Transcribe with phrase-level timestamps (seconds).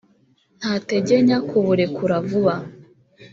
[0.59, 2.55] ntategenya kuburekura vuba